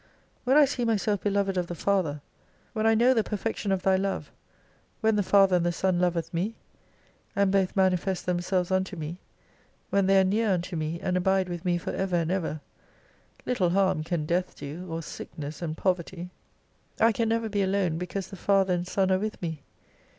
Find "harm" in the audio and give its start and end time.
13.69-14.03